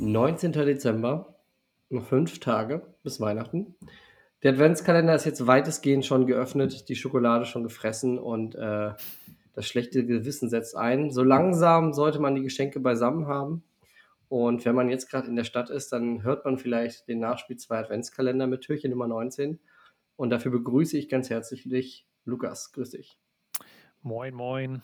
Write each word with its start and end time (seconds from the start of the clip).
19. 0.00 0.52
Dezember, 0.52 1.36
noch 1.90 2.06
fünf 2.06 2.40
Tage 2.40 2.94
bis 3.02 3.20
Weihnachten. 3.20 3.76
Der 4.42 4.52
Adventskalender 4.52 5.14
ist 5.14 5.26
jetzt 5.26 5.46
weitestgehend 5.46 6.06
schon 6.06 6.26
geöffnet, 6.26 6.88
die 6.88 6.96
Schokolade 6.96 7.44
schon 7.44 7.64
gefressen 7.64 8.18
und 8.18 8.54
äh, 8.54 8.94
das 9.52 9.66
schlechte 9.66 10.06
Gewissen 10.06 10.48
setzt 10.48 10.74
ein. 10.74 11.10
So 11.10 11.22
langsam 11.22 11.92
sollte 11.92 12.18
man 12.18 12.34
die 12.34 12.42
Geschenke 12.42 12.80
beisammen 12.80 13.26
haben. 13.26 13.62
Und 14.30 14.64
wenn 14.64 14.74
man 14.74 14.88
jetzt 14.88 15.10
gerade 15.10 15.28
in 15.28 15.36
der 15.36 15.44
Stadt 15.44 15.68
ist, 15.68 15.92
dann 15.92 16.22
hört 16.22 16.46
man 16.46 16.56
vielleicht 16.56 17.06
den 17.06 17.18
Nachspiel 17.18 17.58
2 17.58 17.80
Adventskalender 17.80 18.46
mit 18.46 18.62
Türchen 18.62 18.92
Nummer 18.92 19.06
19. 19.06 19.60
Und 20.16 20.30
dafür 20.30 20.50
begrüße 20.50 20.96
ich 20.96 21.10
ganz 21.10 21.28
herzlich 21.28 21.68
dich, 21.68 22.06
Lukas. 22.24 22.72
Grüß 22.72 22.90
dich. 22.90 23.18
Moin, 24.00 24.34
moin. 24.34 24.80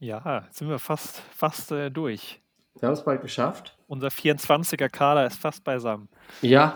Ja, 0.00 0.42
jetzt 0.46 0.58
sind 0.58 0.68
wir 0.68 0.80
fast, 0.80 1.20
fast 1.20 1.70
äh, 1.70 1.90
durch. 1.90 2.42
Wir 2.78 2.88
haben 2.88 2.94
es 2.94 3.04
bald 3.04 3.22
geschafft. 3.22 3.76
Unser 3.88 4.08
24er 4.08 4.88
Kader 4.88 5.26
ist 5.26 5.38
fast 5.38 5.64
beisammen. 5.64 6.08
Ja. 6.42 6.74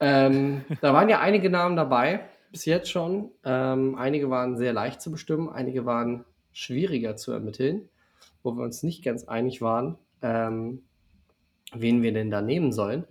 Ähm, 0.00 0.64
da 0.80 0.92
waren 0.92 1.08
ja 1.08 1.20
einige 1.20 1.50
Namen 1.50 1.76
dabei, 1.76 2.28
bis 2.50 2.64
jetzt 2.64 2.90
schon. 2.90 3.30
Ähm, 3.44 3.94
einige 3.96 4.30
waren 4.30 4.56
sehr 4.56 4.72
leicht 4.72 5.00
zu 5.00 5.10
bestimmen, 5.10 5.48
einige 5.48 5.86
waren 5.86 6.24
schwieriger 6.52 7.16
zu 7.16 7.32
ermitteln, 7.32 7.88
wo 8.42 8.52
wir 8.52 8.64
uns 8.64 8.82
nicht 8.82 9.04
ganz 9.04 9.24
einig 9.24 9.62
waren, 9.62 9.96
ähm, 10.22 10.82
wen 11.72 12.02
wir 12.02 12.12
denn 12.12 12.30
da 12.30 12.42
nehmen 12.42 12.72
sollen. 12.72 13.04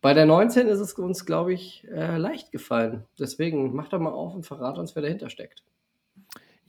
Bei 0.00 0.14
der 0.14 0.24
19 0.24 0.66
ist 0.68 0.80
es 0.80 0.94
uns, 0.94 1.26
glaube 1.26 1.52
ich, 1.52 1.86
äh, 1.88 2.16
leicht 2.16 2.52
gefallen. 2.52 3.04
Deswegen 3.18 3.74
mach 3.74 3.88
doch 3.88 3.98
mal 4.00 4.12
auf 4.12 4.34
und 4.34 4.46
verrat 4.46 4.78
uns, 4.78 4.94
wer 4.94 5.02
dahinter 5.02 5.28
steckt. 5.28 5.62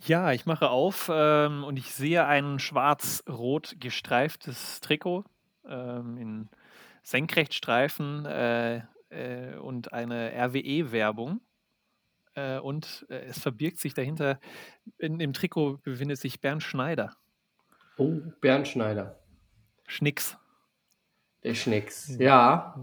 Ja, 0.04 0.32
ich 0.32 0.46
mache 0.46 0.70
auf 0.70 1.12
ähm, 1.14 1.64
und 1.64 1.78
ich 1.78 1.94
sehe 1.94 2.26
ein 2.26 2.58
schwarz-rot 2.58 3.76
gestreiftes 3.80 4.80
Trikot 4.82 5.26
ähm, 5.68 6.18
in 6.18 6.50
Senkrechtstreifen 7.04 8.26
äh, 8.26 8.82
äh, 9.10 9.56
und 9.58 9.94
eine 9.94 10.32
RWE-Werbung. 10.34 11.42
Äh, 12.34 12.60
und 12.60 13.06
äh, 13.10 13.26
es 13.26 13.40
verbirgt 13.40 13.78
sich 13.78 13.94
dahinter, 13.94 14.40
in 14.98 15.20
dem 15.20 15.34
Trikot 15.34 15.78
befindet 15.84 16.18
sich 16.18 16.42
Bernd 16.42 16.64
Schneider. 16.64 17.16
Oh, 17.98 18.22
Bernd 18.40 18.68
Schneider. 18.68 19.20
Schnicks. 19.86 20.38
Der 21.44 21.54
Schnicks, 21.54 22.16
ja. 22.18 22.76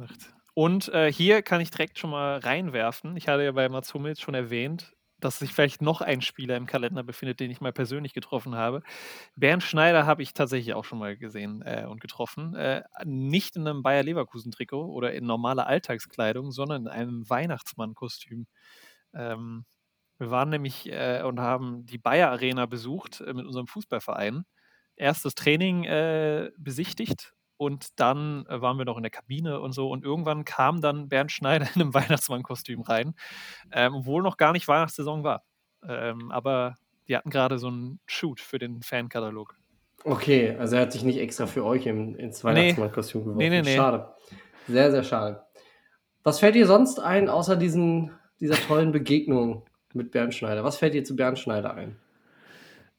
Und 0.55 0.89
äh, 0.89 1.12
hier 1.12 1.43
kann 1.43 1.61
ich 1.61 1.71
direkt 1.71 1.98
schon 1.98 2.11
mal 2.11 2.39
reinwerfen. 2.39 3.17
Ich 3.17 3.28
hatte 3.28 3.45
ja 3.45 3.53
bei 3.53 3.69
Mats 3.69 3.95
Hummels 3.95 4.21
schon 4.21 4.34
erwähnt, 4.34 4.95
dass 5.21 5.39
sich 5.39 5.53
vielleicht 5.53 5.83
noch 5.83 6.01
ein 6.01 6.23
Spieler 6.23 6.57
im 6.57 6.67
Kalender 6.67 7.03
befindet, 7.03 7.41
den 7.41 7.51
ich 7.51 7.61
mal 7.61 7.73
persönlich 7.73 8.15
getroffen 8.15 8.55
habe. 8.55 8.83
Bernd 9.37 9.63
Schneider 9.63 10.07
habe 10.07 10.23
ich 10.23 10.35
tatsächlich 10.35 10.75
auch 10.75 10.85
schon 10.85 10.99
mal 10.99 11.17
gesehen 11.17 11.63
äh, 11.63 11.87
und 11.89 12.01
getroffen. 12.01 12.55
Äh, 12.55 12.83
nicht 13.05 13.57
in 13.57 13.67
einem 13.67 13.83
Bayer 13.83 14.03
Leverkusen-Trikot 14.05 14.87
oder 14.87 15.13
in 15.13 15.27
normaler 15.27 15.67
Alltagskleidung, 15.67 16.53
sondern 16.53 16.83
in 16.83 16.89
einem 16.89 17.29
Weihnachtsmann-Kostüm. 17.29 18.47
Ähm, 19.15 19.65
wir 20.19 20.31
waren 20.31 20.51
nämlich 20.51 20.91
äh, 20.93 21.23
und 21.25 21.41
haben 21.41 21.87
die 21.87 21.99
Bayer 21.99 22.31
Arena 22.31 22.67
besucht 22.67 23.21
äh, 23.21 23.33
mit 23.35 23.47
unserem 23.47 23.67
Fußballverein. 23.69 24.45
Erstes 24.97 25.35
Training 25.35 25.85
äh, 25.85 26.51
besichtigt 26.59 27.35
und 27.59 28.01
dann 28.01 28.47
äh, 28.47 28.62
waren 28.62 28.78
wir 28.78 28.87
noch 28.87 28.97
in 28.97 29.03
der 29.03 29.11
Kabine 29.11 29.61
und 29.61 29.73
so. 29.73 29.91
Und 29.91 30.05
irgendwann 30.05 30.45
kam 30.45 30.81
dann 30.81 31.09
Bernd 31.09 31.31
Schneider 31.31 31.67
in 31.75 31.83
einem 31.83 31.95
Weihnachtsmannkostüm 31.95 32.81
rein, 32.81 33.15
ähm, 33.73 33.97
obwohl 33.97 34.23
noch 34.23 34.39
gar 34.39 34.53
nicht 34.53 34.67
Weihnachtssaison 34.67 35.25
war. 35.25 35.45
Ähm, 35.87 36.31
aber 36.31 36.77
die 37.09 37.17
hatten 37.17 37.31
gerade 37.31 37.59
so 37.59 37.69
einen 37.69 38.00
Shoot 38.06 38.41
für 38.41 38.59
den 38.59 38.83
Fankatalog. 38.83 39.56
Okay, 40.05 40.56
also 40.59 40.77
er 40.77 40.83
hat 40.83 40.92
sich 40.92 41.03
nicht 41.03 41.19
extra 41.19 41.47
für 41.47 41.65
euch 41.65 41.87
im, 41.87 42.17
ins 42.17 42.44
Weihnachtsmannkostüm 42.44 43.22
geworfen. 43.22 43.38
Nee, 43.38 43.50
nee, 43.50 43.62
nee. 43.62 43.77
Schade. 43.77 44.15
Sehr, 44.69 44.91
sehr 44.91 45.03
schade. 45.03 45.43
Was 46.22 46.38
fällt 46.38 46.54
dir 46.54 46.66
sonst 46.66 47.00
ein, 47.00 47.28
außer 47.28 47.56
diesen, 47.56 48.12
dieser 48.38 48.54
tollen 48.54 48.93
Begegnung 48.93 49.65
mit 49.94 50.12
Bernd 50.12 50.34
Schneider? 50.34 50.62
Was 50.62 50.77
fällt 50.77 50.94
dir 50.94 51.03
zu 51.03 51.16
Bernd 51.16 51.38
Schneider 51.38 51.75
ein? 51.75 51.97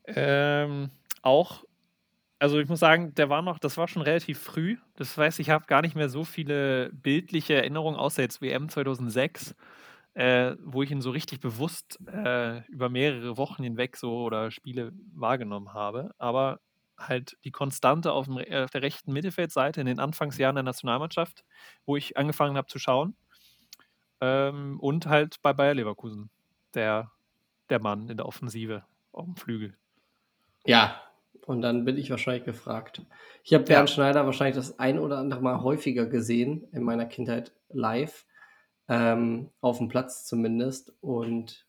Ähm, 0.07 0.89
auch 1.21 1.63
also 2.39 2.59
ich 2.59 2.69
muss 2.69 2.79
sagen, 2.79 3.13
der 3.15 3.29
war 3.29 3.41
noch, 3.41 3.59
das 3.59 3.77
war 3.77 3.87
schon 3.87 4.01
relativ 4.01 4.39
früh. 4.39 4.77
Das 4.95 5.17
heißt, 5.17 5.39
ich 5.39 5.49
habe 5.49 5.65
gar 5.65 5.81
nicht 5.81 5.95
mehr 5.95 6.09
so 6.09 6.23
viele 6.23 6.89
bildliche 6.93 7.55
Erinnerungen, 7.55 7.99
außer 7.99 8.21
jetzt 8.21 8.41
WM 8.41 8.69
2006, 8.69 9.55
äh, 10.13 10.55
wo 10.63 10.81
ich 10.81 10.91
ihn 10.91 11.01
so 11.01 11.11
richtig 11.11 11.41
bewusst 11.41 11.99
äh, 12.07 12.65
über 12.67 12.89
mehrere 12.89 13.37
Wochen 13.37 13.63
hinweg 13.63 13.97
so 13.97 14.23
oder 14.23 14.51
Spiele 14.51 14.93
wahrgenommen 15.13 15.73
habe. 15.73 16.11
Aber 16.17 16.61
halt 16.97 17.37
die 17.43 17.51
Konstante 17.51 18.13
auf, 18.13 18.25
dem, 18.25 18.37
auf 18.37 18.69
der 18.71 18.81
rechten 18.81 19.11
Mittelfeldseite 19.11 19.81
in 19.81 19.87
den 19.87 19.99
Anfangsjahren 19.99 20.55
der 20.55 20.63
Nationalmannschaft, 20.63 21.43
wo 21.85 21.97
ich 21.97 22.17
angefangen 22.17 22.55
habe 22.55 22.67
zu 22.67 22.79
schauen. 22.79 23.15
Ähm, 24.21 24.79
und 24.79 25.07
halt 25.07 25.41
bei 25.41 25.51
Bayer 25.53 25.73
Leverkusen, 25.73 26.29
der, 26.73 27.11
der 27.69 27.81
Mann 27.81 28.09
in 28.09 28.17
der 28.17 28.25
Offensive 28.25 28.85
auf 29.11 29.25
dem 29.25 29.35
Flügel. 29.35 29.77
Ja, 30.65 31.01
und 31.45 31.61
dann 31.61 31.85
bin 31.85 31.97
ich 31.97 32.09
wahrscheinlich 32.09 32.45
gefragt. 32.45 33.01
Ich 33.43 33.53
habe 33.53 33.63
Bernd 33.63 33.89
ja. 33.89 33.93
Schneider 33.93 34.25
wahrscheinlich 34.25 34.55
das 34.55 34.79
ein 34.79 34.99
oder 34.99 35.17
andere 35.17 35.41
Mal 35.41 35.61
häufiger 35.61 36.05
gesehen 36.05 36.67
in 36.71 36.83
meiner 36.83 37.05
Kindheit 37.05 37.53
live, 37.69 38.25
ähm, 38.87 39.49
auf 39.61 39.77
dem 39.77 39.87
Platz 39.87 40.25
zumindest, 40.25 40.93
und 41.01 41.65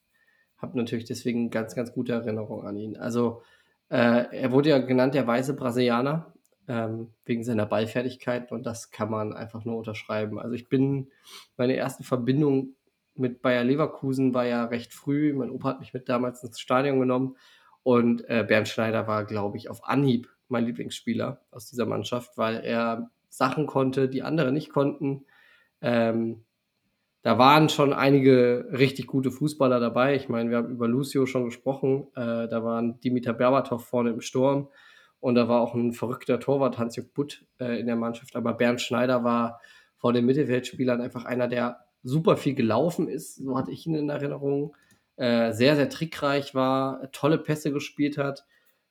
habe 0.58 0.76
natürlich 0.76 1.04
deswegen 1.04 1.50
ganz, 1.50 1.74
ganz 1.74 1.92
gute 1.92 2.12
Erinnerungen 2.12 2.66
an 2.66 2.76
ihn. 2.76 2.96
Also 2.96 3.42
äh, 3.88 4.36
er 4.36 4.52
wurde 4.52 4.70
ja 4.70 4.78
genannt 4.78 5.14
der 5.14 5.26
weiße 5.26 5.54
Brasilianer 5.54 6.32
ähm, 6.68 7.14
wegen 7.24 7.42
seiner 7.42 7.66
Ballfertigkeit 7.66 8.52
und 8.52 8.64
das 8.64 8.90
kann 8.90 9.10
man 9.10 9.32
einfach 9.32 9.64
nur 9.64 9.78
unterschreiben. 9.78 10.38
Also 10.38 10.54
ich 10.54 10.68
bin, 10.68 11.10
meine 11.56 11.74
erste 11.74 12.04
Verbindung 12.04 12.76
mit 13.14 13.42
Bayer 13.42 13.64
Leverkusen 13.64 14.34
war 14.34 14.46
ja 14.46 14.64
recht 14.64 14.94
früh. 14.94 15.34
Mein 15.34 15.50
Opa 15.50 15.70
hat 15.70 15.80
mich 15.80 15.92
mit 15.92 16.08
damals 16.08 16.42
ins 16.44 16.60
Stadion 16.60 17.00
genommen 17.00 17.36
und 17.82 18.28
äh, 18.28 18.44
Bernd 18.46 18.68
Schneider 18.68 19.06
war, 19.06 19.24
glaube 19.24 19.56
ich, 19.56 19.70
auf 19.70 19.84
Anhieb 19.84 20.28
mein 20.48 20.66
Lieblingsspieler 20.66 21.40
aus 21.50 21.66
dieser 21.68 21.86
Mannschaft, 21.86 22.36
weil 22.36 22.56
er 22.64 23.10
Sachen 23.28 23.66
konnte, 23.66 24.08
die 24.08 24.22
andere 24.22 24.52
nicht 24.52 24.70
konnten. 24.70 25.24
Ähm, 25.80 26.44
da 27.22 27.38
waren 27.38 27.68
schon 27.68 27.92
einige 27.92 28.68
richtig 28.72 29.06
gute 29.06 29.30
Fußballer 29.30 29.78
dabei. 29.78 30.14
Ich 30.14 30.28
meine, 30.28 30.50
wir 30.50 30.56
haben 30.58 30.70
über 30.70 30.88
Lucio 30.88 31.26
schon 31.26 31.44
gesprochen. 31.44 32.08
Äh, 32.14 32.48
da 32.48 32.64
waren 32.64 32.98
Dimitar 33.00 33.34
Berbatov 33.34 33.84
vorne 33.84 34.10
im 34.10 34.20
Sturm 34.20 34.68
und 35.20 35.34
da 35.34 35.48
war 35.48 35.60
auch 35.60 35.74
ein 35.74 35.92
verrückter 35.92 36.40
Torwart, 36.40 36.78
Hans-Jörg 36.78 37.12
Butt, 37.12 37.46
äh, 37.60 37.78
in 37.78 37.86
der 37.86 37.96
Mannschaft. 37.96 38.36
Aber 38.36 38.54
Bernd 38.54 38.80
Schneider 38.80 39.22
war 39.22 39.60
vor 39.96 40.14
den 40.14 40.24
Mittelfeldspielern 40.24 41.00
einfach 41.00 41.26
einer, 41.26 41.46
der 41.46 41.84
super 42.02 42.38
viel 42.38 42.54
gelaufen 42.54 43.06
ist. 43.06 43.36
So 43.36 43.56
hatte 43.58 43.70
ich 43.70 43.86
ihn 43.86 43.94
in 43.94 44.08
Erinnerung. 44.08 44.74
Äh, 45.20 45.52
sehr, 45.52 45.76
sehr 45.76 45.90
trickreich 45.90 46.54
war, 46.54 47.12
tolle 47.12 47.36
Pässe 47.36 47.72
gespielt 47.72 48.16
hat, 48.16 48.46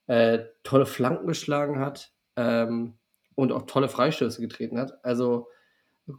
äh, 0.05 0.45
tolle 0.61 0.85
Flanken 0.85 1.25
geschlagen 1.25 1.79
hat 1.79 2.13
ähm, 2.35 2.99
und 3.33 3.51
auch 3.51 3.63
tolle 3.63 3.89
Freistöße 3.89 4.39
getreten 4.39 4.77
hat. 4.77 5.03
Also 5.03 5.47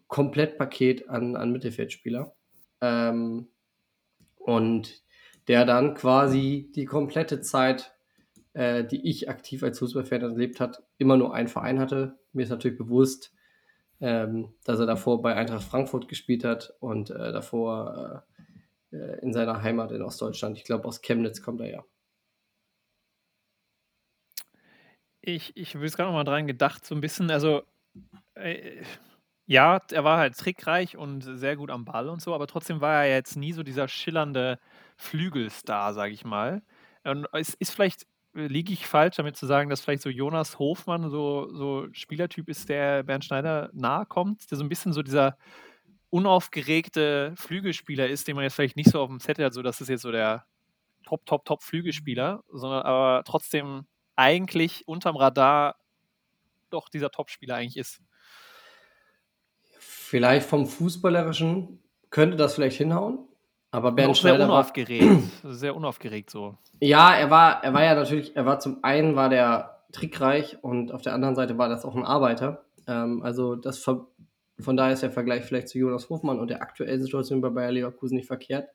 komplett 0.09 0.59
Paket 0.59 1.09
an, 1.09 1.37
an 1.37 1.53
Mittelfeldspieler. 1.53 2.34
Ähm, 2.81 3.50
und 4.37 5.04
der 5.47 5.65
dann 5.65 5.94
quasi 5.94 6.72
die 6.75 6.87
komplette 6.87 7.41
Zeit, 7.41 7.94
äh, 8.53 8.82
die 8.82 9.09
ich 9.09 9.28
aktiv 9.28 9.62
als 9.62 9.78
Fußballfan 9.78 10.22
erlebt 10.22 10.59
hat, 10.59 10.82
immer 10.99 11.19
nur 11.19 11.34
einen 11.34 11.47
Verein 11.47 11.78
hatte. 11.78 12.19
Mir 12.32 12.43
ist 12.43 12.50
natürlich 12.50 12.78
bewusst, 12.78 13.32
ähm, 14.00 14.54
dass 14.65 14.81
er 14.81 14.87
davor 14.87 15.22
bei 15.22 15.37
Eintracht 15.37 15.62
Frankfurt 15.62 16.09
gespielt 16.09 16.43
hat 16.43 16.75
und 16.81 17.10
äh, 17.10 17.31
davor 17.31 18.25
äh, 18.26 18.40
in 18.91 19.33
seiner 19.33 19.62
Heimat 19.62 19.93
in 19.93 20.03
Ostdeutschland. 20.03 20.56
Ich 20.59 20.64
glaube, 20.64 20.87
aus 20.87 21.00
Chemnitz 21.03 21.43
kommt 21.43 21.61
er 21.61 21.70
ja. 21.70 21.85
Ich, 25.23 25.56
ich 25.56 25.75
habe 25.75 25.85
jetzt 25.85 25.97
gerade 25.97 26.09
noch 26.09 26.17
mal 26.17 26.25
dran 26.25 26.47
gedacht, 26.47 26.85
so 26.85 26.94
ein 26.94 27.00
bisschen, 27.00 27.31
also 27.31 27.62
äh, 28.35 28.82
ja, 29.47 29.81
er 29.91 30.05
war 30.05 30.19
halt 30.19 30.37
trickreich 30.38 30.97
und 30.97 31.23
sehr 31.23 31.56
gut 31.56 31.70
am 31.70 31.85
Ball 31.85 32.09
und 32.09 32.23
so, 32.23 32.35
aber 32.35 32.47
trotzdem 32.47 32.81
war 32.81 33.05
er 33.05 33.14
jetzt 33.17 33.37
nie 33.37 33.53
so 33.53 33.62
dieser 33.62 33.88
schillernde 33.88 34.59
Flügelstar, 34.97 35.93
sage 35.93 36.12
ich 36.12 36.25
mal. 36.25 36.62
Und 37.05 37.26
es 37.32 37.55
ist 37.55 37.73
vielleicht, 37.73 38.06
äh, 38.35 38.47
liege 38.47 38.73
ich 38.73 38.87
falsch 38.87 39.17
damit 39.17 39.37
zu 39.37 39.47
sagen, 39.47 39.69
dass 39.69 39.81
vielleicht 39.81 40.03
so 40.03 40.11
Jonas 40.11 40.59
Hofmann 40.59 41.11
so, 41.11 41.53
so 41.53 41.88
Spielertyp 41.93 42.49
ist, 42.49 42.69
der 42.69 43.03
Bernd 43.03 43.25
Schneider 43.25 43.70
nahe 43.73 44.06
kommt, 44.06 44.50
der 44.50 44.59
so 44.59 44.64
ein 44.64 44.69
bisschen 44.69 44.93
so 44.93 45.03
dieser 45.03 45.37
unaufgeregte 46.11 47.33
Flügelspieler 47.37 48.09
ist, 48.09 48.29
den 48.29 48.37
man 48.37 48.45
jetzt 48.45 48.55
vielleicht 48.55 48.77
nicht 48.77 48.91
so 48.91 49.01
auf 49.01 49.09
dem 49.09 49.21
Zettel 49.21 49.47
hat, 49.47 49.55
so 49.55 49.62
dass 49.62 49.81
es 49.81 49.89
jetzt 49.89 50.03
so 50.03 50.12
der 50.12 50.45
Top, 51.05 51.25
Top, 51.27 51.45
Top 51.45 51.62
Flügelspieler, 51.62 52.43
sondern 52.53 52.83
aber 52.83 53.23
trotzdem 53.25 53.87
eigentlich 54.17 54.87
unterm 54.87 55.17
Radar 55.17 55.77
doch 56.69 56.89
dieser 56.89 57.11
Topspieler 57.11 57.57
eigentlich 57.57 57.77
ist. 57.77 58.01
Vielleicht 59.79 60.47
vom 60.47 60.67
Fußballerischen 60.67 61.81
könnte 62.11 62.37
das 62.37 62.55
vielleicht 62.55 62.77
hinhauen, 62.77 63.21
aber 63.71 63.93
Bernd 63.93 64.17
Schneider 64.17 64.39
sehr 64.39 64.47
unaufgeregt, 64.47 65.45
war, 65.45 65.55
sehr 65.55 65.77
unaufgeregt 65.77 66.31
so. 66.31 66.59
Ja, 66.81 67.15
er 67.15 67.31
war, 67.31 67.62
er 67.62 67.73
war 67.73 67.85
ja 67.85 67.95
natürlich, 67.95 68.35
er 68.37 68.47
war 68.47 68.59
zum 68.59 68.83
einen 68.83 69.15
war 69.15 69.29
der 69.29 69.85
trickreich 69.93 70.62
und 70.62 70.93
auf 70.93 71.03
der 71.03 71.15
anderen 71.15 71.35
Seite 71.35 71.59
war 71.59 71.69
das 71.69 71.85
auch 71.85 71.95
ein 71.95 72.05
Arbeiter. 72.05 72.65
Ähm, 72.87 73.23
also 73.23 73.55
das 73.55 73.79
von 74.61 74.77
daher 74.77 74.95
ist 74.95 75.03
der 75.03 75.11
Vergleich 75.11 75.45
vielleicht 75.45 75.69
zu 75.69 75.79
Jonas 75.79 76.09
Hofmann 76.09 76.39
und 76.39 76.49
der 76.49 76.62
aktuellen 76.62 77.03
Situation 77.03 77.41
bei 77.41 77.51
Bayer 77.51 77.73
Leverkusen 77.73 78.17
nicht 78.17 78.27
verkehrt. 78.27 78.69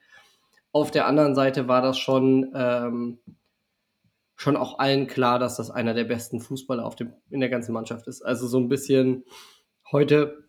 Auf 0.72 0.92
der 0.92 1.08
anderen 1.08 1.36
Seite 1.36 1.68
war 1.68 1.82
das 1.82 1.98
schon, 1.98 2.52
ähm, 2.56 3.20
schon 4.36 4.58
auch 4.58 4.80
allen 4.80 5.08
klar, 5.08 5.40
dass 5.40 5.58
das 5.58 5.72
einer 5.72 5.94
der 5.94 6.04
besten 6.04 6.42
Fußballer 6.42 6.86
auf 6.86 6.96
dem, 6.96 7.14
in 7.30 7.40
der 7.40 7.50
ganzen 7.50 7.74
Mannschaft 7.74 8.08
ist. 8.08 8.22
Also 8.22 8.48
so 8.48 8.60
ein 8.60 8.68
bisschen 8.68 9.24
heute 9.92 10.46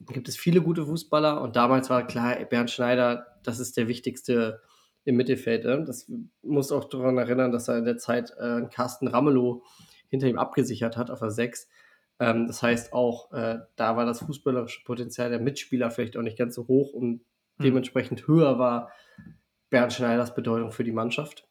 gibt 0.00 0.28
es 0.28 0.36
viele 0.36 0.62
gute 0.62 0.86
Fußballer 0.86 1.40
und 1.40 1.56
damals 1.56 1.90
war 1.90 2.06
klar, 2.06 2.36
Bernd 2.44 2.70
Schneider, 2.70 3.26
das 3.42 3.58
ist 3.58 3.76
der 3.76 3.88
wichtigste 3.88 4.60
im 5.04 5.16
Mittelfeld. 5.16 5.64
Ne? 5.64 5.84
Das 5.84 6.10
muss 6.42 6.72
auch 6.72 6.84
daran 6.84 7.18
erinnern, 7.18 7.50
dass 7.50 7.68
er 7.68 7.78
in 7.78 7.84
der 7.84 7.98
Zeit 7.98 8.32
äh, 8.38 8.62
Carsten 8.72 9.08
Ramelow 9.08 9.62
hinter 10.08 10.28
ihm 10.28 10.38
abgesichert 10.38 10.96
hat 10.96 11.10
auf 11.10 11.20
der 11.20 11.30
6. 11.30 11.68
Ähm, 12.20 12.46
das 12.46 12.62
heißt 12.62 12.92
auch, 12.92 13.32
äh, 13.32 13.58
da 13.76 13.96
war 13.96 14.06
das 14.06 14.20
fußballerische 14.20 14.84
Potenzial 14.84 15.30
der 15.30 15.40
Mitspieler 15.40 15.90
vielleicht 15.90 16.16
auch 16.16 16.22
nicht 16.22 16.38
ganz 16.38 16.54
so 16.54 16.66
hoch 16.66 16.92
und 16.92 17.20
mhm. 17.58 17.62
dementsprechend 17.62 18.26
höher 18.26 18.58
war 18.58 18.90
Bernd 19.70 19.92
Schneiders 19.92 20.34
Bedeutung 20.34 20.72
für 20.72 20.84
die 20.84 20.92
Mannschaft 20.92 21.46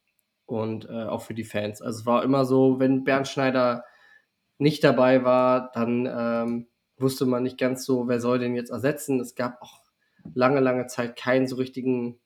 und 0.46 0.90
äh, 0.90 1.04
auch 1.04 1.22
für 1.22 1.34
die 1.34 1.44
Fans. 1.44 1.82
Also 1.82 2.00
es 2.00 2.06
war 2.06 2.24
immer 2.24 2.46
so, 2.46 2.80
wenn 2.80 3.04
Bernd 3.04 3.28
Schneider 3.28 3.84
nicht 4.58 4.84
dabei 4.84 5.24
war, 5.24 5.72
dann 5.74 6.08
ähm, 6.12 6.68
wusste 6.98 7.26
man 7.26 7.44
nicht 7.44 7.60
ganz 7.60 7.86
so, 7.86 8.08
wer 8.08 8.20
soll 8.20 8.40
den 8.40 8.56
jetzt 8.56 8.72
ersetzen. 8.72 9.20
Es 9.20 9.36
gab 9.36 9.62
auch 9.62 9.82
lange, 10.34 10.60
lange 10.60 10.88
Zeit 10.88 11.16
keinen 11.16 11.48
so 11.48 11.58
richtigen 11.58 12.20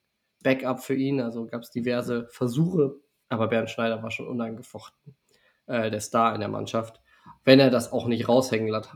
Backup 0.43 0.81
für 0.81 0.95
ihn. 0.95 1.19
Also 1.19 1.45
gab 1.45 1.61
es 1.61 1.71
diverse 1.71 2.27
Versuche, 2.29 2.95
aber 3.29 3.47
Bernd 3.47 3.69
Schneider 3.69 4.01
war 4.01 4.11
schon 4.11 4.27
unangefochten 4.27 5.15
äh, 5.67 5.91
der 5.91 5.99
Star 5.99 6.33
in 6.33 6.39
der 6.39 6.49
Mannschaft, 6.49 7.00
wenn 7.43 7.59
er 7.59 7.69
das 7.69 7.91
auch 7.91 8.07
nicht 8.07 8.27
raushängen 8.27 8.73
hat, 8.75 8.93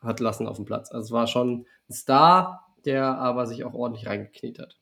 hat 0.00 0.20
lassen 0.20 0.46
auf 0.46 0.56
dem 0.56 0.64
Platz. 0.64 0.90
Also 0.90 1.06
es 1.06 1.12
war 1.12 1.26
schon 1.26 1.66
ein 1.88 1.92
Star, 1.92 2.66
der 2.84 3.18
aber 3.18 3.46
sich 3.46 3.64
auch 3.64 3.74
ordentlich 3.74 4.06
reingekniet 4.06 4.58
hat. 4.58 4.76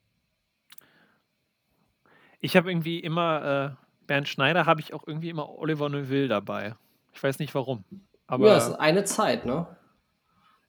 Ich 2.40 2.56
habe 2.56 2.70
irgendwie 2.70 2.98
immer, 2.98 3.76
äh, 3.76 4.06
Bernd 4.06 4.28
Schneider 4.28 4.66
habe 4.66 4.80
ich 4.80 4.94
auch 4.94 5.06
irgendwie 5.06 5.30
immer 5.30 5.48
Oliver 5.58 5.88
Neuville 5.88 6.28
dabei. 6.28 6.74
Ich 7.12 7.22
weiß 7.22 7.38
nicht 7.38 7.54
warum. 7.54 7.84
Aber 8.26 8.48
ja, 8.48 8.56
es 8.56 8.68
ist 8.68 8.74
eine 8.74 9.04
Zeit, 9.04 9.46
ne? 9.46 9.66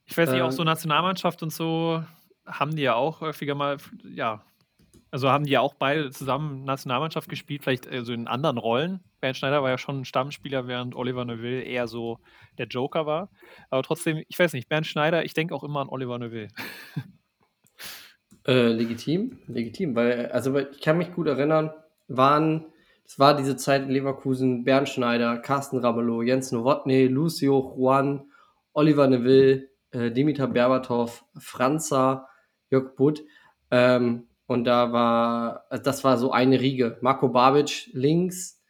Ich 0.06 0.16
weiß 0.16 0.30
nicht, 0.30 0.42
auch 0.42 0.52
so 0.52 0.62
ähm. 0.62 0.66
Nationalmannschaft 0.66 1.42
und 1.42 1.50
so 1.50 2.04
haben 2.46 2.76
die 2.76 2.82
ja 2.82 2.94
auch 2.94 3.20
häufiger 3.22 3.54
mal, 3.54 3.78
ja, 4.04 4.42
also 5.14 5.30
haben 5.30 5.44
die 5.44 5.52
ja 5.52 5.60
auch 5.60 5.74
beide 5.74 6.10
zusammen 6.10 6.64
Nationalmannschaft 6.64 7.28
gespielt, 7.28 7.62
vielleicht 7.62 7.86
also 7.86 8.12
in 8.12 8.26
anderen 8.26 8.58
Rollen. 8.58 8.98
Bernd 9.20 9.36
Schneider 9.36 9.62
war 9.62 9.70
ja 9.70 9.78
schon 9.78 10.00
ein 10.00 10.04
Stammspieler, 10.04 10.66
während 10.66 10.96
Oliver 10.96 11.24
Neuville 11.24 11.62
eher 11.62 11.86
so 11.86 12.18
der 12.58 12.66
Joker 12.66 13.06
war. 13.06 13.30
Aber 13.70 13.84
trotzdem, 13.84 14.24
ich 14.26 14.36
weiß 14.36 14.54
nicht, 14.54 14.68
Bernd 14.68 14.88
Schneider, 14.88 15.24
ich 15.24 15.32
denke 15.32 15.54
auch 15.54 15.62
immer 15.62 15.80
an 15.80 15.88
Oliver 15.88 16.18
Neuville. 16.18 16.48
Äh, 18.46 18.72
legitim, 18.72 19.38
legitim, 19.46 19.96
weil, 19.96 20.26
also 20.26 20.58
ich 20.58 20.82
kann 20.82 20.98
mich 20.98 21.14
gut 21.14 21.28
erinnern, 21.28 21.70
waren, 22.08 22.66
es 23.06 23.18
war 23.18 23.34
diese 23.34 23.56
Zeit 23.56 23.84
in 23.84 23.88
Leverkusen, 23.88 24.64
Bernd 24.64 24.90
Schneider, 24.90 25.38
Carsten 25.38 25.78
Ramelow, 25.78 26.20
Jens 26.20 26.52
Nowotny, 26.52 27.06
Lucio 27.06 27.74
Juan, 27.74 28.30
Oliver 28.74 29.06
Neville, 29.06 29.70
äh, 29.92 30.10
Dimitar 30.10 30.48
Berbatov, 30.48 31.24
Franza, 31.38 32.28
Jörg 32.68 32.94
Butt. 32.96 33.24
Ähm, 33.70 34.26
und 34.46 34.64
da 34.64 34.92
war, 34.92 35.64
also 35.70 35.82
das 35.82 36.04
war 36.04 36.18
so 36.18 36.32
eine 36.32 36.60
Riege. 36.60 36.98
Marco 37.00 37.28
Babic 37.28 37.88
links, 37.92 38.62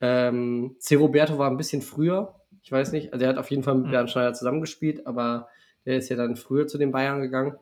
ähm, 0.00 0.76
C. 0.78 0.96
Roberto 0.96 1.38
war 1.38 1.50
ein 1.50 1.56
bisschen 1.56 1.82
früher. 1.82 2.34
Ich 2.62 2.70
weiß 2.70 2.92
nicht, 2.92 3.12
also 3.12 3.24
er 3.24 3.30
hat 3.30 3.38
auf 3.38 3.50
jeden 3.50 3.62
Fall 3.62 3.76
mit 3.76 3.86
mhm. 3.86 3.90
Bernd 3.90 4.10
Schneider 4.10 4.34
zusammengespielt, 4.34 5.06
aber 5.06 5.48
der 5.86 5.96
ist 5.96 6.08
ja 6.08 6.16
dann 6.16 6.36
früher 6.36 6.66
zu 6.66 6.78
den 6.78 6.92
Bayern 6.92 7.20
gegangen. 7.22 7.56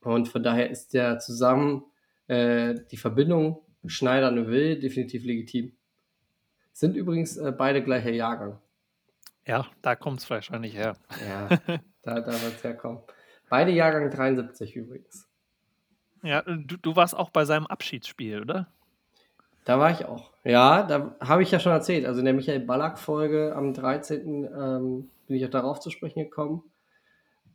Und 0.00 0.28
von 0.28 0.42
daher 0.42 0.70
ist 0.70 0.94
der 0.94 1.18
zusammen 1.18 1.84
äh, 2.28 2.74
die 2.90 2.96
Verbindung 2.96 3.60
Schneider-Neuville 3.84 4.78
definitiv 4.78 5.24
legitim. 5.24 5.72
Sind 6.72 6.96
übrigens 6.96 7.36
äh, 7.36 7.52
beide 7.56 7.82
gleicher 7.82 8.10
Jahrgang. 8.10 8.58
Ja, 9.46 9.66
da 9.82 9.96
kommt 9.96 10.20
es 10.20 10.30
wahrscheinlich 10.30 10.74
her. 10.74 10.96
Ja, 11.28 11.48
da, 12.02 12.20
da 12.20 12.32
wird 12.32 12.54
es 12.56 12.64
herkommen. 12.64 13.00
Beide 13.48 13.72
Jahrgang 13.72 14.10
73 14.10 14.76
übrigens. 14.76 15.28
Ja, 16.22 16.42
du, 16.42 16.76
du 16.76 16.96
warst 16.96 17.16
auch 17.16 17.30
bei 17.30 17.44
seinem 17.44 17.66
Abschiedsspiel, 17.66 18.40
oder? 18.40 18.68
Da 19.64 19.78
war 19.78 19.90
ich 19.90 20.04
auch. 20.06 20.30
Ja, 20.44 20.82
da 20.82 21.14
habe 21.20 21.42
ich 21.42 21.50
ja 21.50 21.60
schon 21.60 21.72
erzählt. 21.72 22.06
Also 22.06 22.18
in 22.18 22.24
der 22.24 22.34
Michael 22.34 22.60
Ballack-Folge 22.60 23.54
am 23.54 23.74
13. 23.74 24.44
Ähm, 24.44 25.10
bin 25.26 25.36
ich 25.36 25.44
auch 25.44 25.50
darauf 25.50 25.80
zu 25.80 25.90
sprechen 25.90 26.24
gekommen. 26.24 26.62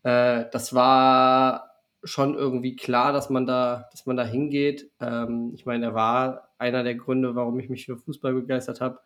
Äh, 0.03 0.45
das 0.51 0.73
war 0.73 1.71
schon 2.03 2.35
irgendwie 2.35 2.75
klar, 2.75 3.11
dass 3.11 3.29
man 3.29 3.45
da, 3.45 3.89
dass 3.91 4.05
man 4.05 4.15
da 4.15 4.23
hingeht. 4.23 4.89
Ähm, 5.01 5.51
ich 5.55 5.65
meine, 5.65 5.87
er 5.87 5.93
war 5.93 6.49
einer 6.57 6.83
der 6.83 6.95
Gründe, 6.95 7.35
warum 7.35 7.59
ich 7.59 7.69
mich 7.69 7.85
für 7.85 7.97
Fußball 7.97 8.33
begeistert 8.33 8.79
habe 8.79 8.99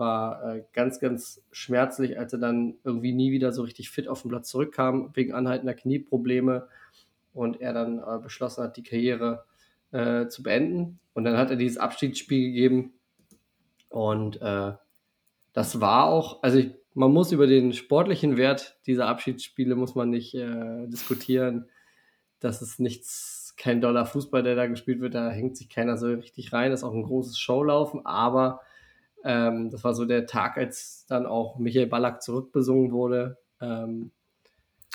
war 0.00 0.56
äh, 0.56 0.64
ganz, 0.72 0.98
ganz 0.98 1.40
schmerzlich, 1.52 2.18
als 2.18 2.32
er 2.32 2.40
dann 2.40 2.74
irgendwie 2.82 3.12
nie 3.12 3.30
wieder 3.30 3.52
so 3.52 3.62
richtig 3.62 3.90
fit 3.90 4.08
auf 4.08 4.22
den 4.22 4.30
Platz 4.30 4.48
zurückkam, 4.48 5.10
wegen 5.14 5.32
anhaltender 5.32 5.74
Knieprobleme 5.74 6.66
und 7.32 7.60
er 7.60 7.72
dann 7.72 7.98
äh, 7.98 8.18
beschlossen 8.22 8.64
hat, 8.64 8.76
die 8.76 8.82
Karriere 8.82 9.44
äh, 9.92 10.28
zu 10.28 10.42
beenden. 10.42 11.00
Und 11.12 11.24
dann 11.24 11.36
hat 11.36 11.50
er 11.50 11.56
dieses 11.56 11.78
Abschiedsspiel 11.78 12.48
gegeben 12.48 12.94
und 13.90 14.40
äh, 14.40 14.72
das 15.52 15.80
war 15.80 16.06
auch, 16.06 16.42
also 16.42 16.58
ich, 16.58 16.70
man 16.94 17.12
muss 17.12 17.32
über 17.32 17.46
den 17.46 17.72
sportlichen 17.72 18.36
Wert 18.36 18.78
dieser 18.86 19.08
Abschiedsspiele 19.08 19.74
muss 19.74 19.94
man 19.94 20.10
nicht 20.10 20.34
äh, 20.34 20.86
diskutieren. 20.86 21.68
Das 22.38 22.62
ist 22.62 22.80
nichts, 22.80 23.54
kein 23.56 23.80
doller 23.80 24.06
Fußball, 24.06 24.42
der 24.42 24.54
da 24.54 24.66
gespielt 24.66 25.00
wird, 25.00 25.14
da 25.14 25.30
hängt 25.30 25.56
sich 25.56 25.68
keiner 25.68 25.98
so 25.98 26.06
richtig 26.06 26.52
rein. 26.52 26.70
Das 26.70 26.80
ist 26.80 26.84
auch 26.84 26.94
ein 26.94 27.02
großes 27.02 27.38
Showlaufen, 27.38 28.06
aber 28.06 28.60
ähm, 29.24 29.70
das 29.70 29.84
war 29.84 29.92
so 29.92 30.04
der 30.04 30.26
Tag, 30.26 30.56
als 30.56 31.04
dann 31.08 31.26
auch 31.26 31.58
Michael 31.58 31.88
Ballack 31.88 32.22
zurückbesungen 32.22 32.92
wurde. 32.92 33.38
Ähm, 33.60 34.12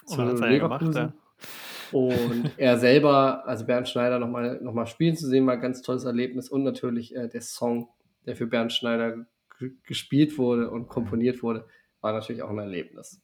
zu 0.06 0.22
Leverkusen. 0.22 0.94
Gemacht, 0.94 0.96
ja. 0.96 1.14
Und 1.96 2.52
er 2.58 2.78
selber, 2.78 3.48
also 3.48 3.66
Bernd 3.66 3.88
Schneider, 3.88 4.20
nochmal 4.20 4.60
noch 4.62 4.74
mal 4.74 4.86
spielen 4.86 5.16
zu 5.16 5.28
sehen, 5.28 5.48
war 5.48 5.54
ein 5.54 5.62
ganz 5.62 5.82
tolles 5.82 6.04
Erlebnis. 6.04 6.50
Und 6.50 6.64
natürlich 6.64 7.16
äh, 7.16 7.30
der 7.30 7.40
Song, 7.40 7.88
der 8.26 8.36
für 8.36 8.48
Bernd 8.48 8.74
Schneider 8.74 9.26
gespielt 9.86 10.38
wurde 10.38 10.70
und 10.70 10.90
komponiert 10.90 11.42
wurde, 11.42 11.66
war 12.02 12.12
natürlich 12.12 12.42
auch 12.42 12.50
ein 12.50 12.58
Erlebnis. 12.58 13.22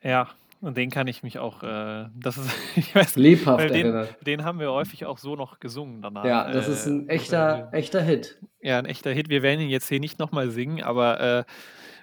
Ja, 0.00 0.28
und 0.60 0.76
den 0.76 0.90
kann 0.90 1.08
ich 1.08 1.24
mich 1.24 1.40
auch, 1.40 1.64
äh, 1.64 2.06
das 2.14 2.38
ist, 2.38 2.50
ich 2.76 2.94
weiß 2.94 3.16
lebhaft 3.16 3.64
den, 3.64 3.74
erinnern. 3.74 4.08
Den 4.24 4.44
haben 4.44 4.60
wir 4.60 4.70
häufig 4.70 5.04
auch 5.04 5.18
so 5.18 5.34
noch 5.34 5.58
gesungen 5.58 6.00
danach. 6.00 6.24
Ja, 6.24 6.52
das 6.52 6.68
äh, 6.68 6.72
ist 6.72 6.86
ein 6.86 7.08
echter, 7.08 7.70
äh, 7.72 7.78
echter 7.78 8.00
Hit. 8.00 8.38
Ja, 8.60 8.78
ein 8.78 8.86
echter 8.86 9.10
Hit. 9.10 9.28
Wir 9.28 9.42
werden 9.42 9.60
ihn 9.60 9.70
jetzt 9.70 9.88
hier 9.88 9.98
nicht 9.98 10.20
nochmal 10.20 10.50
singen, 10.50 10.84
aber 10.84 11.44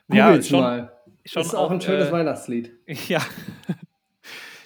äh, 0.09 0.13
ja, 0.13 0.41
schon, 0.41 0.59
mal. 0.59 0.91
Schon 1.23 1.41
ist 1.41 1.55
auch, 1.55 1.67
auch 1.67 1.71
ein 1.71 1.79
schönes 1.79 2.09
äh, 2.09 2.11
Weihnachtslied. 2.11 2.73
Ja. 3.07 3.21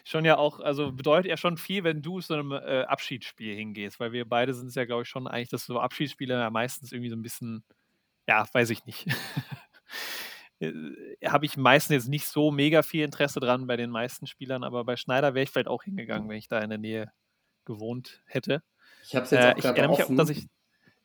Schon 0.10 0.26
ja 0.26 0.38
auch, 0.38 0.60
also 0.60 0.92
bedeutet 0.92 1.30
ja 1.30 1.38
schon 1.38 1.58
viel, 1.58 1.84
wenn 1.84 2.02
du 2.02 2.20
zu 2.20 2.34
einem 2.34 2.52
äh, 2.52 2.84
Abschiedsspiel 2.84 3.56
hingehst, 3.56 4.00
weil 4.00 4.12
wir 4.12 4.28
beide 4.28 4.54
sind 4.54 4.68
es 4.68 4.76
ja, 4.76 4.86
glaube 4.86 5.04
ich, 5.04 5.10
schon 5.10 5.28
eigentlich, 5.28 5.50
dass 5.50 5.66
so 5.66 5.80
Abschiedsspiele 5.80 6.34
ja 6.34 6.50
meistens 6.50 6.92
irgendwie 6.92 7.10
so 7.10 7.16
ein 7.16 7.22
bisschen, 7.22 7.64
ja, 8.28 8.46
weiß 8.52 8.70
ich 8.72 8.86
nicht. 8.86 9.08
Äh, 10.62 10.74
habe 11.26 11.46
ich 11.46 11.56
meistens 11.56 11.94
jetzt 11.94 12.10
nicht 12.10 12.28
so 12.28 12.52
mega 12.52 12.82
viel 12.82 13.06
Interesse 13.06 13.40
dran 13.40 13.66
bei 13.66 13.78
den 13.78 13.90
meisten 13.90 14.28
Spielern, 14.28 14.66
aber 14.66 14.84
bei 14.84 14.98
Schneider 14.98 15.34
wäre 15.34 15.46
ich 15.46 15.52
vielleicht 15.52 15.70
auch 15.70 15.84
hingegangen, 15.84 16.28
wenn 16.28 16.36
ich 16.36 16.50
da 16.50 16.60
in 16.60 16.70
der 16.70 16.78
Nähe 16.78 17.14
gewohnt 17.64 18.22
hätte. 18.26 18.62
Ich 19.04 19.16
habe 19.16 19.24
es 19.24 19.32
jetzt 19.32 19.42
äh, 19.42 19.54
auch 19.54 19.58
ich 19.58 19.64
erinnere 19.64 19.90
mich 19.92 20.04
auch, 20.04 20.14
dass 20.18 20.30
ich 20.30 20.48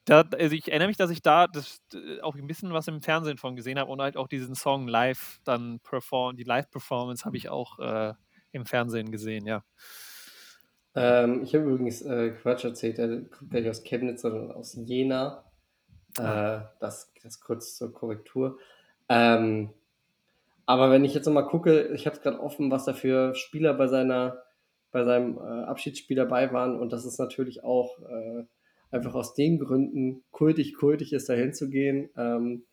da, 0.04 0.22
also 0.22 0.56
ich 0.56 0.66
erinnere 0.66 0.88
mich, 0.88 0.96
dass 0.96 1.10
ich 1.10 1.22
da 1.22 1.46
das, 1.46 1.80
äh, 1.94 2.20
auch 2.20 2.34
ein 2.34 2.48
bisschen 2.48 2.72
was 2.72 2.88
im 2.88 3.00
Fernsehen 3.00 3.38
von 3.38 3.54
gesehen 3.54 3.78
habe 3.78 3.92
und 3.92 4.00
halt 4.00 4.16
auch 4.16 4.26
diesen 4.26 4.56
Song 4.56 4.88
live 4.88 5.38
dann 5.44 5.78
perform, 5.80 6.34
die 6.34 6.42
Live-Performance 6.42 7.24
habe 7.24 7.36
ich 7.36 7.48
auch 7.48 7.78
äh, 7.78 8.14
im 8.54 8.66
Fernsehen 8.66 9.10
gesehen, 9.10 9.46
ja. 9.46 9.64
Ähm, 10.94 11.42
ich 11.42 11.54
habe 11.54 11.64
übrigens 11.64 12.02
äh, 12.02 12.30
Quatsch 12.30 12.64
erzählt, 12.64 12.98
der 12.98 13.24
kommt 13.24 13.50
gleich 13.50 13.68
aus 13.68 13.82
Chemnitz, 13.82 14.22
sondern 14.22 14.52
aus 14.52 14.74
Jena. 14.74 15.44
Ah. 16.18 16.56
Äh, 16.56 16.60
das, 16.80 17.12
das 17.22 17.40
kurz 17.40 17.76
zur 17.76 17.92
Korrektur. 17.92 18.58
Ähm, 19.08 19.70
aber 20.66 20.90
wenn 20.90 21.04
ich 21.04 21.14
jetzt 21.14 21.26
nochmal 21.26 21.46
gucke, 21.46 21.88
ich 21.94 22.06
habe 22.06 22.16
es 22.16 22.22
gerade 22.22 22.40
offen, 22.40 22.70
was 22.70 22.84
da 22.84 22.94
für 22.94 23.34
Spieler 23.34 23.74
bei 23.74 23.88
seiner 23.88 24.42
bei 24.92 25.02
seinem 25.02 25.38
äh, 25.38 25.64
Abschiedsspiel 25.64 26.16
dabei 26.16 26.52
waren 26.52 26.78
und 26.78 26.92
das 26.92 27.04
ist 27.04 27.18
natürlich 27.18 27.64
auch 27.64 27.98
äh, 28.08 28.44
einfach 28.92 29.14
aus 29.14 29.34
den 29.34 29.58
Gründen 29.58 30.22
kultig, 30.30 30.74
kultig 30.76 31.12
ist, 31.12 31.28
da 31.28 31.32
hinzugehen. 31.32 32.10
Ähm, 32.16 32.64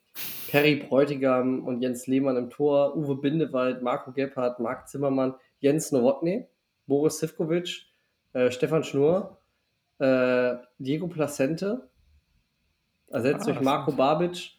Perry 0.48 0.76
Bräutigam 0.76 1.64
und 1.64 1.80
Jens 1.80 2.06
Lehmann 2.06 2.36
im 2.36 2.48
Tor, 2.48 2.96
Uwe 2.96 3.16
Bindewald, 3.16 3.82
Marco 3.82 4.12
Gebhardt, 4.12 4.60
Marc 4.60 4.88
Zimmermann, 4.88 5.34
Jens 5.62 5.92
Nowotny, 5.92 6.46
Boris 6.86 7.18
Sivkovic, 7.18 7.86
äh, 8.34 8.50
Stefan 8.50 8.84
Schnur, 8.84 9.38
äh, 9.98 10.56
Diego 10.78 11.06
Placente, 11.06 11.88
ersetzt 13.08 13.48
ah, 13.48 13.52
durch 13.52 13.60
Marco 13.62 13.92
Babic, 13.92 14.50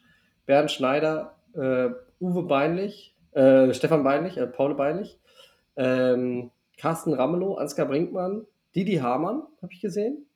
Bernd 0.46 0.72
Schneider, 0.72 1.36
äh, 1.54 1.90
Uwe 2.20 2.44
Beinlich, 2.44 3.16
äh, 3.34 3.74
Stefan 3.74 4.04
Beinlich, 4.04 4.38
äh, 4.38 4.48
Paul 4.48 4.74
Beinlich, 4.76 5.20
Ähm, 5.76 6.52
Carsten 6.78 7.14
Ramelow, 7.14 7.56
Ansgar 7.56 7.88
Brinkmann, 7.88 8.46
Didi 8.76 8.98
Hamann, 8.98 9.42
habe 9.60 9.74
ich 9.74 9.82
gesehen. 9.82 10.28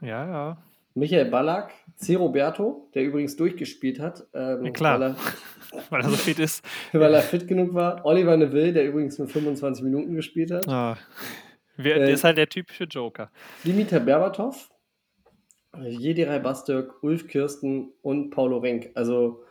Ja, 0.00 0.24
ja. 0.24 0.58
Michael 0.98 1.26
Ballack, 1.30 1.72
C. 1.96 2.14
Roberto, 2.16 2.90
der 2.94 3.04
übrigens 3.04 3.36
durchgespielt 3.36 4.00
hat. 4.00 4.26
Ähm, 4.34 4.64
Ja, 4.66 4.70
klar. 4.72 5.00
Weil 5.00 5.10
er, 5.10 5.16
Weil 5.90 6.00
er 6.02 6.08
so 6.10 6.16
fit 6.16 6.38
ist. 6.38 6.64
weil 6.92 7.14
er 7.14 7.22
fit 7.22 7.46
genug 7.46 7.74
war. 7.74 8.04
Oliver 8.04 8.36
Neville, 8.36 8.72
der 8.72 8.86
übrigens 8.86 9.18
nur 9.18 9.28
25 9.28 9.84
Minuten 9.84 10.14
gespielt 10.14 10.50
hat. 10.50 10.66
Ah. 10.68 10.96
Wer, 11.76 11.96
Äh, 11.96 11.98
der 12.00 12.10
ist 12.10 12.24
halt 12.24 12.38
der 12.38 12.48
typische 12.48 12.84
Joker. 12.84 13.30
Dimitar 13.64 14.00
Berbatov, 14.00 14.68
Jedirai 15.80 16.38
Bastök, 16.40 17.02
Ulf 17.02 17.28
Kirsten 17.28 17.92
und 18.02 18.30
Paulo 18.30 18.58
Renk. 18.58 18.90
Also, 18.94 19.42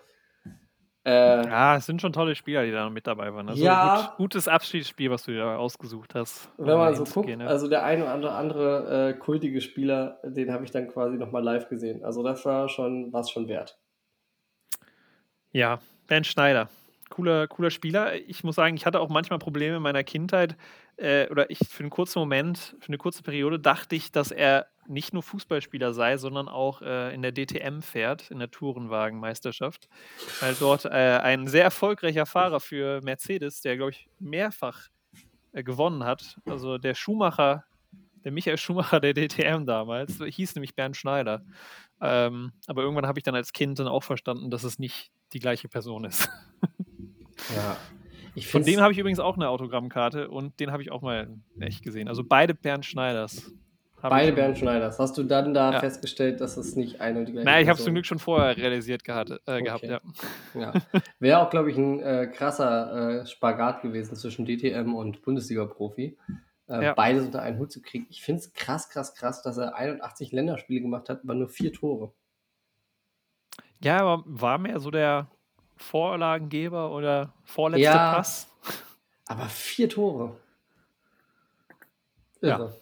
äh, 1.07 1.47
Ja, 1.47 1.77
es 1.77 1.85
sind 1.85 2.01
schon 2.01 2.11
tolle 2.11 2.35
Spieler, 2.35 2.65
die 2.65 2.71
da 2.71 2.83
noch 2.83 2.91
mit 2.91 3.07
dabei 3.07 3.33
waren. 3.33 3.47
Also 3.47 3.63
Ja. 3.63 3.95
gut, 3.95 4.17
gutes 4.17 4.47
Abschiedsspiel, 4.47 5.09
was 5.09 5.23
du 5.23 5.35
da 5.37 5.55
ausgesucht 5.55 6.13
hast. 6.15 6.49
um 6.57 6.67
wenn 6.67 6.77
man 6.77 6.93
da 6.93 7.05
so 7.05 7.05
guckt, 7.05 7.29
ja. 7.29 7.47
also 7.47 7.69
der 7.69 7.83
ein 7.85 8.01
oder 8.01 8.11
andere, 8.11 8.33
andere 8.33 9.09
äh, 9.09 9.13
kultige 9.13 9.61
Spieler, 9.61 10.19
den 10.23 10.51
habe 10.51 10.65
ich 10.65 10.71
dann 10.71 10.87
quasi 10.89 11.17
nochmal 11.17 11.43
live 11.43 11.69
gesehen. 11.69 12.03
Also, 12.03 12.23
das 12.23 12.45
war 12.45 12.67
schon, 12.67 13.13
was 13.13 13.29
schon 13.29 13.47
wert. 13.47 13.79
Ja, 15.51 15.79
Bernd 16.07 16.27
Schneider. 16.27 16.69
Cooler, 17.09 17.47
cooler 17.47 17.69
Spieler. 17.69 18.15
Ich 18.15 18.43
muss 18.43 18.55
sagen, 18.55 18.75
ich 18.75 18.85
hatte 18.85 18.99
auch 18.99 19.09
manchmal 19.09 19.39
Probleme 19.39 19.77
in 19.77 19.83
meiner 19.83 20.03
Kindheit. 20.03 20.55
Äh, 20.97 21.27
oder 21.29 21.49
ich 21.49 21.59
für 21.59 21.81
einen 21.81 21.89
kurzen 21.89 22.19
Moment, 22.19 22.75
für 22.79 22.87
eine 22.87 22.97
kurze 22.97 23.23
Periode 23.23 23.59
dachte 23.59 23.95
ich, 23.95 24.11
dass 24.11 24.31
er 24.31 24.67
nicht 24.87 25.13
nur 25.13 25.23
Fußballspieler 25.23 25.93
sei, 25.93 26.17
sondern 26.17 26.47
auch 26.47 26.81
äh, 26.81 27.13
in 27.13 27.21
der 27.21 27.33
DTM 27.33 27.81
fährt, 27.81 28.31
in 28.31 28.39
der 28.39 28.51
Tourenwagenmeisterschaft. 28.51 29.89
Weil 30.39 30.55
dort 30.55 30.85
äh, 30.85 30.89
ein 30.89 31.47
sehr 31.47 31.63
erfolgreicher 31.63 32.25
Fahrer 32.25 32.59
für 32.59 33.01
Mercedes, 33.01 33.61
der, 33.61 33.77
glaube 33.77 33.91
ich, 33.91 34.07
mehrfach 34.19 34.87
äh, 35.51 35.63
gewonnen 35.63 36.03
hat. 36.03 36.39
Also 36.45 36.77
der 36.77 36.95
Schumacher, 36.95 37.65
der 38.23 38.31
Michael 38.31 38.57
Schumacher 38.57 38.99
der 38.99 39.13
DTM 39.13 39.65
damals, 39.65 40.17
hieß 40.23 40.55
nämlich 40.55 40.75
Bernd 40.75 40.97
Schneider. 40.97 41.43
Ähm, 42.01 42.53
aber 42.67 42.83
irgendwann 42.83 43.07
habe 43.07 43.19
ich 43.19 43.23
dann 43.23 43.35
als 43.35 43.53
Kind 43.53 43.79
dann 43.79 43.87
auch 43.87 44.03
verstanden, 44.03 44.49
dass 44.49 44.63
es 44.63 44.79
nicht 44.79 45.11
die 45.33 45.39
gleiche 45.39 45.67
Person 45.67 46.05
ist. 46.05 46.29
Ja. 47.55 47.77
Ich 48.35 48.47
Von 48.47 48.63
dem 48.63 48.81
habe 48.81 48.93
ich 48.93 48.99
übrigens 48.99 49.19
auch 49.19 49.35
eine 49.35 49.49
Autogrammkarte 49.49 50.29
und 50.29 50.59
den 50.59 50.71
habe 50.71 50.83
ich 50.83 50.91
auch 50.91 51.01
mal 51.01 51.27
echt 51.59 51.83
gesehen. 51.83 52.07
Also 52.07 52.23
beide 52.23 52.53
Bernd 52.53 52.85
Schneiders. 52.85 53.51
Beide 53.99 54.31
Bernd 54.31 54.59
Schneiders. 54.59 54.99
Hast 54.99 55.17
du 55.17 55.23
dann 55.23 55.55
da 55.55 55.73
Ja. 55.73 55.79
festgestellt, 55.79 56.39
dass 56.39 56.55
es 56.55 56.75
nicht 56.75 57.01
eine 57.01 57.19
und 57.19 57.25
die 57.25 57.31
gleiche 57.31 57.45
Nein, 57.45 57.63
ich 57.63 57.67
habe 57.69 57.79
es 57.79 57.83
zum 57.83 57.95
Glück 57.95 58.05
schon 58.05 58.19
vorher 58.19 58.55
realisiert 58.55 59.03
gehabt, 59.03 59.31
äh, 59.47 59.61
gehabt 59.63 59.83
Okay. 59.83 59.97
ja. 60.53 60.61
Ja. 60.61 60.73
Wäre 61.19 61.39
auch, 61.39 61.49
glaube 61.49 61.71
ich, 61.71 61.77
ein 61.77 61.99
äh, 61.99 62.27
krasser 62.31 63.21
äh, 63.21 63.25
Spagat 63.25 63.81
gewesen 63.81 64.15
zwischen 64.15 64.45
DTM 64.45 64.93
und 64.93 65.23
Bundesliga-Profi. 65.23 66.15
Äh, 66.69 66.83
Ja. 66.83 66.93
Beides 66.93 67.25
unter 67.25 67.41
einen 67.41 67.57
Hut 67.57 67.71
zu 67.71 67.81
kriegen. 67.81 68.05
Ich 68.11 68.21
finde 68.21 68.41
es 68.41 68.53
krass, 68.53 68.89
krass, 68.89 69.15
krass, 69.15 69.41
dass 69.41 69.57
er 69.57 69.75
81 69.75 70.31
Länderspiele 70.31 70.81
gemacht 70.81 71.09
hat, 71.09 71.21
aber 71.23 71.33
nur 71.33 71.49
vier 71.49 71.73
Tore. 71.73 72.13
Ja, 73.83 73.97
aber 74.05 74.23
war 74.27 74.59
mehr 74.59 74.79
so 74.79 74.91
der 74.91 75.27
Vorlagengeber 75.77 76.91
oder 76.91 77.33
vorletzte 77.45 77.83
Ja. 77.85 78.13
Pass? 78.15 78.47
Aber 79.27 79.45
vier 79.45 79.89
Tore. 79.89 80.35
Ja. 82.41 82.57
Irre. 82.57 82.75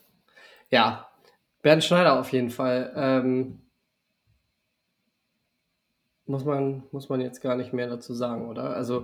Ja. 0.69 1.09
Bernd 1.61 1.83
Schneider 1.83 2.19
auf 2.19 2.31
jeden 2.31 2.49
Fall. 2.49 2.91
Ähm, 2.95 3.61
muss, 6.25 6.43
man, 6.45 6.83
muss 6.91 7.09
man 7.09 7.21
jetzt 7.21 7.41
gar 7.41 7.55
nicht 7.55 7.73
mehr 7.73 7.87
dazu 7.87 8.13
sagen, 8.13 8.47
oder? 8.49 8.75
Also 8.75 9.03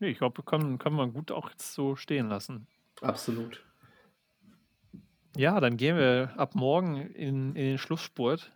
Nee, 0.00 0.10
ich 0.10 0.18
glaube, 0.18 0.42
kann, 0.44 0.78
kann 0.78 0.92
man 0.92 1.12
gut 1.12 1.32
auch 1.32 1.50
jetzt 1.50 1.74
so 1.74 1.96
stehen 1.96 2.28
lassen. 2.28 2.66
absolut. 3.00 3.64
Ja, 5.36 5.60
dann 5.60 5.76
gehen 5.76 5.96
wir 5.96 6.32
ab 6.36 6.54
morgen 6.54 6.96
in, 6.96 7.54
in 7.54 7.64
den 7.64 7.78
Schlussspurt. 7.78 8.52